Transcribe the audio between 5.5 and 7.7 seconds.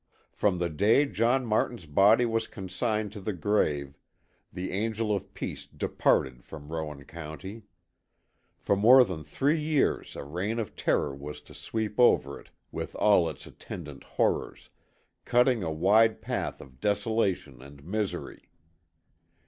departed from Rowan County.